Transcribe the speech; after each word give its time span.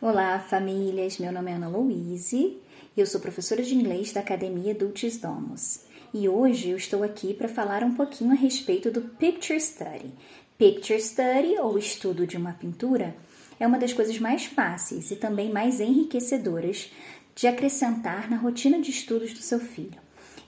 Olá, 0.00 0.40
famílias. 0.40 1.18
Meu 1.18 1.30
nome 1.30 1.52
é 1.52 1.54
Ana 1.54 1.68
Louise 1.68 2.58
e 2.96 3.00
eu 3.00 3.06
sou 3.06 3.20
professora 3.20 3.62
de 3.62 3.76
inglês 3.76 4.12
da 4.12 4.20
Academia 4.20 4.74
Dulcis 4.74 5.18
Domus. 5.18 5.82
E 6.12 6.28
hoje 6.28 6.70
eu 6.70 6.76
estou 6.76 7.04
aqui 7.04 7.32
para 7.32 7.48
falar 7.48 7.84
um 7.84 7.94
pouquinho 7.94 8.32
a 8.32 8.34
respeito 8.34 8.90
do 8.90 9.00
Picture 9.00 9.58
Study. 9.58 10.12
Picture 10.58 11.00
Study, 11.00 11.58
ou 11.60 11.78
estudo 11.78 12.26
de 12.26 12.36
uma 12.36 12.52
pintura, 12.52 13.16
é 13.58 13.66
uma 13.66 13.78
das 13.78 13.92
coisas 13.92 14.18
mais 14.18 14.44
fáceis 14.44 15.12
e 15.12 15.16
também 15.16 15.50
mais 15.50 15.80
enriquecedoras 15.80 16.90
de 17.34 17.46
acrescentar 17.46 18.28
na 18.28 18.36
rotina 18.36 18.80
de 18.80 18.90
estudos 18.90 19.32
do 19.32 19.40
seu 19.40 19.60
filho. 19.60 20.00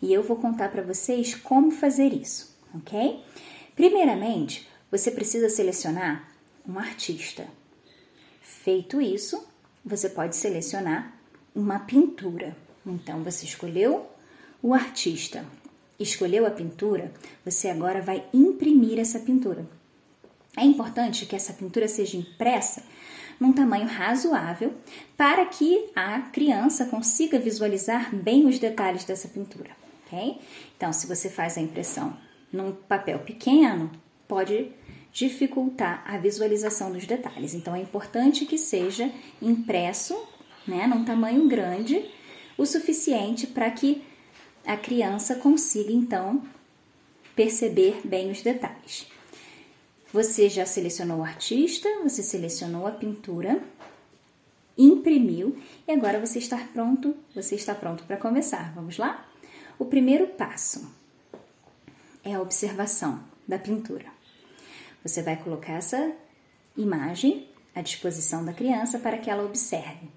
E 0.03 0.13
eu 0.13 0.25
vou 0.25 0.37
contar 0.37 0.71
para 0.71 0.83
vocês 0.83 1.37
como 1.37 1.71
fazer 1.71 2.13
isso, 2.13 2.55
ok? 2.75 3.23
Primeiramente, 3.77 4.69
você 4.91 5.11
precisa 5.11 5.49
selecionar 5.49 6.29
um 6.69 6.79
artista. 6.79 7.47
Feito 8.49 9.01
isso, 9.01 9.45
você 9.85 10.09
pode 10.09 10.37
selecionar 10.37 11.13
uma 11.53 11.81
pintura. 11.81 12.57
Então, 12.87 13.25
você 13.25 13.45
escolheu 13.45 14.07
o 14.63 14.73
artista, 14.73 15.45
escolheu 15.99 16.47
a 16.47 16.51
pintura, 16.51 17.13
você 17.45 17.69
agora 17.69 18.01
vai 18.01 18.25
imprimir 18.33 19.01
essa 19.01 19.19
pintura. 19.19 19.67
É 20.57 20.63
importante 20.63 21.27
que 21.27 21.35
essa 21.35 21.53
pintura 21.53 21.89
seja 21.89 22.17
impressa 22.17 22.85
num 23.39 23.53
tamanho 23.53 23.87
razoável 23.87 24.73
para 25.17 25.45
que 25.45 25.91
a 25.95 26.21
criança 26.21 26.87
consiga 26.87 27.39
visualizar 27.39 28.15
bem 28.15 28.47
os 28.47 28.61
detalhes 28.61 29.05
dessa 29.05 29.27
pintura, 29.29 29.71
ok? 30.07 30.41
Então, 30.77 30.93
se 30.93 31.09
você 31.09 31.29
faz 31.29 31.59
a 31.59 31.61
impressão 31.61 32.17
num 32.53 32.73
papel 32.73 33.19
pequeno, 33.19 33.91
pode 34.29 34.71
dificultar 35.17 36.05
a 36.07 36.19
visualização 36.19 36.93
dos 36.93 37.07
detalhes. 37.07 37.55
Então 37.55 37.75
é 37.75 37.81
importante 37.81 38.45
que 38.45 38.59
seja 38.59 39.11
impresso, 39.41 40.15
né, 40.69 40.87
num 40.87 41.07
tamanho 41.07 41.49
grande, 41.49 42.05
o 42.59 42.67
suficiente 42.67 43.47
para 43.47 43.71
que 43.71 44.03
a 44.67 44.77
criança 44.77 45.37
consiga 45.37 45.91
então 45.91 46.43
perceber 47.35 48.03
bem 48.05 48.31
os 48.31 48.43
detalhes. 48.43 49.07
Você 50.13 50.51
já 50.51 50.67
selecionou 50.67 51.21
o 51.21 51.25
artista, 51.25 51.89
você 52.03 52.23
selecionou 52.23 52.87
a 52.87 52.91
pintura, 52.91 53.63
imprimiu 54.77 55.57
e 55.89 55.93
agora 55.93 56.21
você 56.21 56.39
está 56.39 56.59
pronto, 56.75 57.17
você 57.35 57.55
está 57.55 57.75
pronto 57.75 58.05
para 58.05 58.19
começar. 58.19 58.71
Vamos 58.75 58.99
lá? 58.99 59.27
O 59.79 59.87
primeiro 59.87 60.27
passo 60.27 60.87
é 62.23 62.35
a 62.35 62.41
observação 62.43 63.25
da 63.49 63.59
pintura. 63.59 64.15
Você 65.07 65.23
vai 65.23 65.37
colocar 65.37 65.75
essa 65.75 66.13
imagem 66.77 67.47
à 67.73 67.81
disposição 67.81 68.45
da 68.45 68.53
criança 68.53 68.99
para 68.99 69.17
que 69.17 69.31
ela 69.31 69.45
observe. 69.45 70.09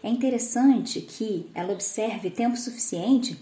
É 0.00 0.08
interessante 0.08 1.00
que 1.00 1.50
ela 1.52 1.72
observe 1.72 2.30
tempo 2.30 2.56
suficiente 2.56 3.36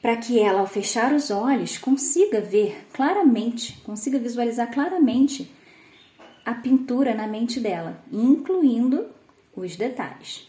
para 0.00 0.16
que 0.16 0.40
ela, 0.40 0.60
ao 0.60 0.66
fechar 0.66 1.12
os 1.12 1.30
olhos, 1.30 1.76
consiga 1.76 2.40
ver 2.40 2.86
claramente, 2.94 3.78
consiga 3.84 4.18
visualizar 4.18 4.72
claramente 4.72 5.52
a 6.46 6.54
pintura 6.54 7.14
na 7.14 7.26
mente 7.26 7.60
dela, 7.60 8.02
incluindo 8.10 9.06
os 9.54 9.76
detalhes. 9.76 10.48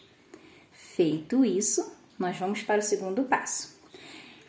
Feito 0.71 1.43
isso, 1.43 1.91
nós 2.17 2.37
vamos 2.37 2.61
para 2.61 2.79
o 2.79 2.83
segundo 2.83 3.23
passo. 3.23 3.77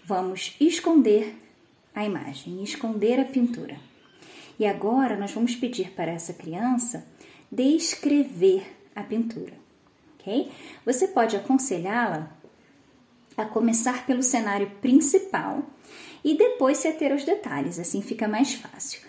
Vamos 0.04 0.54
esconder 0.60 1.34
a 1.92 2.04
imagem, 2.04 2.62
esconder 2.62 3.18
a 3.18 3.24
pintura. 3.24 3.89
E 4.60 4.66
agora 4.66 5.16
nós 5.16 5.32
vamos 5.32 5.56
pedir 5.56 5.92
para 5.92 6.12
essa 6.12 6.34
criança 6.34 7.06
descrever 7.50 8.76
a 8.94 9.02
pintura, 9.02 9.54
ok? 10.14 10.52
Você 10.84 11.08
pode 11.08 11.34
aconselhá-la 11.34 12.30
a 13.38 13.46
começar 13.46 14.04
pelo 14.04 14.22
cenário 14.22 14.70
principal 14.82 15.62
e 16.22 16.36
depois 16.36 16.76
se 16.76 16.88
ater 16.88 17.10
aos 17.10 17.24
detalhes, 17.24 17.78
assim 17.78 18.02
fica 18.02 18.28
mais 18.28 18.52
fácil. 18.52 19.00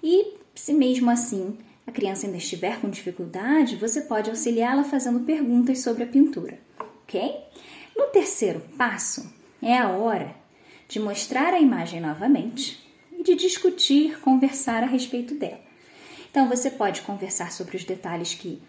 E 0.00 0.34
se 0.54 0.72
mesmo 0.72 1.10
assim 1.10 1.58
a 1.84 1.90
criança 1.90 2.26
ainda 2.26 2.38
estiver 2.38 2.80
com 2.80 2.88
dificuldade, 2.88 3.74
você 3.74 4.02
pode 4.02 4.30
auxiliá-la 4.30 4.84
fazendo 4.84 5.26
perguntas 5.26 5.80
sobre 5.80 6.04
a 6.04 6.06
pintura, 6.06 6.56
ok? 7.02 7.34
No 7.96 8.06
terceiro 8.06 8.60
passo, 8.78 9.28
é 9.60 9.76
a 9.76 9.88
hora 9.88 10.36
de 10.86 11.00
mostrar 11.00 11.52
a 11.52 11.58
imagem 11.58 12.00
novamente 12.00 12.89
e 13.20 13.22
de 13.22 13.34
discutir, 13.34 14.18
conversar 14.20 14.82
a 14.82 14.86
respeito 14.86 15.34
dela. 15.34 15.60
Então 16.30 16.48
você 16.48 16.70
pode 16.70 17.02
conversar 17.02 17.52
sobre 17.52 17.76
os 17.76 17.84
detalhes 17.84 18.34
que 18.34 18.62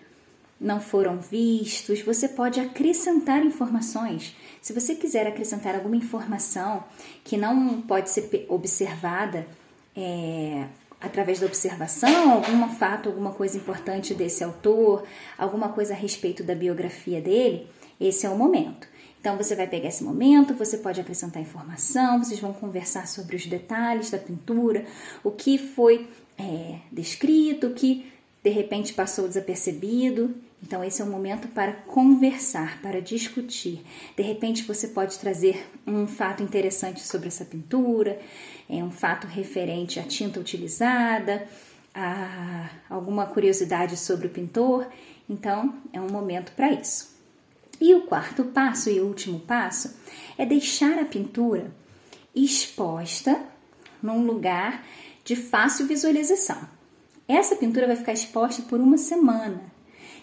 não 0.60 0.80
foram 0.80 1.18
vistos, 1.18 2.02
você 2.02 2.28
pode 2.28 2.60
acrescentar 2.60 3.44
informações. 3.44 4.36
Se 4.62 4.74
você 4.74 4.94
quiser 4.94 5.26
acrescentar 5.26 5.74
alguma 5.74 5.96
informação 5.96 6.84
que 7.24 7.38
não 7.38 7.82
pode 7.82 8.10
ser 8.10 8.46
observada 8.48 9.48
é, 9.96 10.66
através 11.00 11.40
da 11.40 11.48
observação, 11.48 12.32
algum 12.32 12.70
fato, 12.70 13.10
alguma 13.10 13.32
coisa 13.32 13.58
importante 13.58 14.14
desse 14.14 14.44
autor, 14.44 15.04
alguma 15.38 15.70
coisa 15.70 15.94
a 15.94 15.98
respeito 15.98 16.44
da 16.44 16.54
biografia 16.54 17.22
dele, 17.22 17.68
esse 18.00 18.26
é 18.26 18.30
o 18.30 18.38
momento. 18.38 18.88
Então 19.22 19.38
você 19.38 19.56
vai 19.56 19.68
pegar 19.68 19.88
esse 19.88 20.04
momento, 20.04 20.56
você 20.56 20.80
pode 20.80 21.00
acrescentar 21.00 21.40
informação, 21.40 22.18
vocês 22.18 22.40
vão 22.40 22.52
conversar 22.52 23.08
sobre 23.08 23.36
os 23.36 23.46
detalhes 23.46 24.10
da 24.10 24.18
pintura, 24.18 24.84
o 25.24 25.30
que 25.30 25.60
foi 25.60 26.10
é, 26.40 26.80
descrito, 26.92 27.68
o 27.68 27.74
que 27.74 28.12
de 28.44 28.50
repente 28.50 28.94
passou 28.94 29.28
desapercebido. 29.28 30.34
Então, 30.64 30.84
esse 30.84 31.02
é 31.02 31.06
o 31.06 31.08
momento 31.08 31.48
para 31.48 31.72
conversar, 31.72 32.82
para 32.82 33.00
discutir. 33.00 33.84
De 34.16 34.24
repente, 34.24 34.64
você 34.64 34.88
pode 34.88 35.18
trazer 35.18 35.68
um 35.86 36.08
fato 36.08 36.42
interessante 36.42 37.02
sobre 37.02 37.28
essa 37.28 37.46
pintura, 37.46 38.20
é 38.70 38.84
um 38.84 38.92
fato 38.92 39.26
referente 39.26 40.00
à 40.00 40.04
tinta 40.04 40.40
utilizada, 40.40 41.48
a 41.94 42.70
alguma 42.90 43.26
curiosidade 43.26 43.98
sobre 43.98 44.28
o 44.28 44.30
pintor. 44.30 44.88
Então, 45.30 45.76
é 45.92 46.00
um 46.00 46.10
momento 46.10 46.52
para 46.54 46.72
isso. 46.72 47.11
E 47.82 47.96
o 47.96 48.02
quarto 48.02 48.44
passo 48.44 48.92
e 48.92 49.02
último 49.02 49.40
passo 49.40 49.96
é 50.38 50.46
deixar 50.46 51.00
a 51.00 51.06
pintura 51.06 51.74
exposta 52.36 53.42
num 54.02 54.24
lugar 54.24 54.86
de 55.26 55.36
fácil 55.36 55.88
visualização. 55.88 56.60
Essa 57.28 57.56
pintura 57.56 57.88
vai 57.88 57.96
ficar 57.96 58.14
exposta 58.14 58.62
por 58.62 58.80
uma 58.80 59.00
semana. 59.00 59.62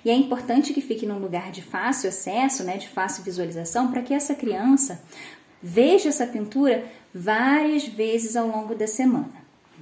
E 0.05 0.11
é 0.11 0.15
importante 0.15 0.73
que 0.73 0.81
fique 0.81 1.05
num 1.05 1.19
lugar 1.19 1.51
de 1.51 1.61
fácil 1.61 2.09
acesso, 2.11 2.63
né, 2.63 2.77
de 2.77 2.89
fácil 2.89 3.25
visualização, 3.25 3.91
para 3.91 4.03
que 4.03 4.15
essa 4.15 4.37
criança 4.37 5.03
veja 5.61 6.11
essa 6.11 6.27
pintura 6.27 6.87
várias 7.13 7.89
vezes 7.89 8.37
ao 8.37 8.47
longo 8.47 8.77
da 8.77 8.87
semana, 8.87 9.33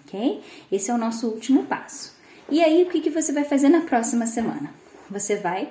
ok? 0.00 0.42
Esse 0.72 0.90
é 0.90 0.94
o 0.94 0.98
nosso 0.98 1.28
último 1.28 1.64
passo. 1.64 2.16
E 2.50 2.64
aí, 2.64 2.82
o 2.84 2.86
que, 2.88 3.02
que 3.02 3.10
você 3.10 3.32
vai 3.32 3.44
fazer 3.44 3.68
na 3.68 3.82
próxima 3.82 4.26
semana? 4.26 4.72
Você 5.10 5.36
vai 5.36 5.68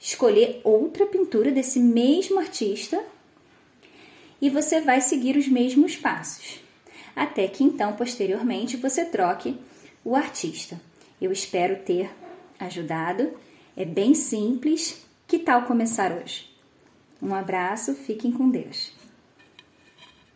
escolher 0.00 0.60
outra 0.62 1.06
pintura 1.06 1.50
desse 1.50 1.80
mesmo 1.80 2.38
artista 2.38 3.02
e 4.40 4.50
você 4.50 4.80
vai 4.80 5.00
seguir 5.00 5.36
os 5.36 5.48
mesmos 5.48 5.96
passos, 5.96 6.60
até 7.14 7.48
que 7.48 7.64
então, 7.64 7.94
posteriormente, 7.94 8.76
você 8.76 9.04
troque 9.04 9.58
o 10.04 10.14
artista. 10.14 10.80
Eu 11.20 11.32
espero 11.32 11.82
ter 11.82 12.10
ajudado. 12.58 13.32
É 13.76 13.84
bem 13.84 14.14
simples. 14.14 15.04
Que 15.26 15.38
tal 15.38 15.62
começar 15.62 16.12
hoje? 16.12 16.48
Um 17.20 17.34
abraço, 17.34 17.94
fiquem 17.94 18.30
com 18.30 18.48
Deus. 18.48 18.92